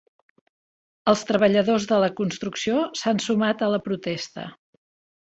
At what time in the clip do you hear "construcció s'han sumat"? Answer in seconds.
2.21-3.65